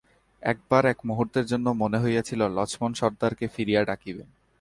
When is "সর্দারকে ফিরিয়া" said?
2.93-3.81